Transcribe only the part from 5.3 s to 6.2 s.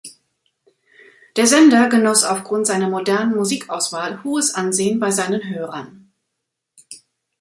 Hörern.